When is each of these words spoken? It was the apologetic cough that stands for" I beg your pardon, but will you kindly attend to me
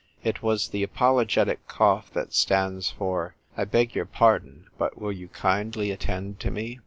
It 0.23 0.41
was 0.41 0.69
the 0.69 0.81
apologetic 0.81 1.67
cough 1.67 2.09
that 2.13 2.33
stands 2.33 2.89
for" 2.89 3.35
I 3.55 3.65
beg 3.65 3.93
your 3.93 4.07
pardon, 4.07 4.65
but 4.79 4.99
will 4.99 5.11
you 5.13 5.27
kindly 5.27 5.91
attend 5.91 6.39
to 6.39 6.49
me 6.49 6.79